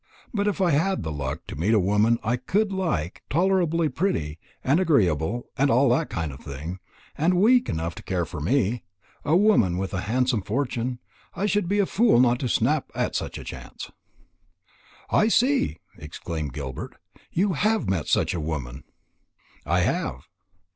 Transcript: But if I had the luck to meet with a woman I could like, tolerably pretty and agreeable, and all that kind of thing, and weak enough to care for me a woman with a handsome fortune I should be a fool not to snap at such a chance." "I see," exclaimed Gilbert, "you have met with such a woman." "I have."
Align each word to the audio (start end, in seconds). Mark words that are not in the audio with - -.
But 0.33 0.47
if 0.47 0.59
I 0.59 0.71
had 0.71 1.03
the 1.03 1.11
luck 1.11 1.45
to 1.45 1.55
meet 1.55 1.67
with 1.75 1.75
a 1.75 1.79
woman 1.79 2.17
I 2.23 2.35
could 2.35 2.71
like, 2.71 3.21
tolerably 3.29 3.87
pretty 3.87 4.39
and 4.63 4.79
agreeable, 4.79 5.45
and 5.55 5.69
all 5.69 5.89
that 5.89 6.09
kind 6.09 6.31
of 6.33 6.39
thing, 6.39 6.79
and 7.15 7.35
weak 7.35 7.69
enough 7.69 7.93
to 7.93 8.01
care 8.01 8.25
for 8.25 8.41
me 8.41 8.83
a 9.23 9.35
woman 9.37 9.77
with 9.77 9.93
a 9.93 10.01
handsome 10.01 10.41
fortune 10.41 10.97
I 11.35 11.45
should 11.45 11.67
be 11.67 11.77
a 11.77 11.85
fool 11.85 12.19
not 12.19 12.39
to 12.39 12.49
snap 12.49 12.89
at 12.95 13.15
such 13.15 13.37
a 13.37 13.43
chance." 13.43 13.91
"I 15.11 15.27
see," 15.27 15.77
exclaimed 15.99 16.53
Gilbert, 16.53 16.95
"you 17.31 17.53
have 17.53 17.87
met 17.87 18.05
with 18.05 18.09
such 18.09 18.33
a 18.33 18.39
woman." 18.39 18.85
"I 19.67 19.81
have." 19.81 20.21